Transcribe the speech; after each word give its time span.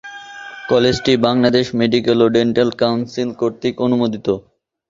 কলেজটি 0.69 1.13
বাংলাদেশ 1.25 1.65
মেডিকেল 1.79 2.17
ও 2.21 2.33
dental 2.35 2.69
council 2.81 3.29
কর্তৃক 3.41 3.75
অনুমোদিত। 3.85 4.27